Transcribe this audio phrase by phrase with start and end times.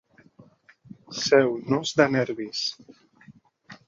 [1.17, 2.63] Ser un nus de nervis.